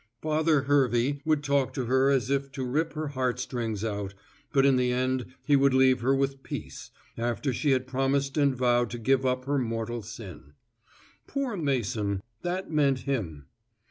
[0.23, 4.15] Father Hervey would talk to her as if to rip her heart strings out,
[4.51, 6.89] but in the end he would leave her with peace,
[7.19, 10.53] after she had promised and vowed to give up her mortal sin.
[11.27, 13.45] Poor Mason, that meant him.